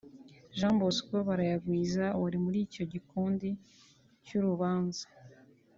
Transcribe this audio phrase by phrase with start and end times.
[0.57, 3.49] Jean-Bosco Barayagwiza wari muri icyo gikundi
[4.25, 5.05] cy’urubanza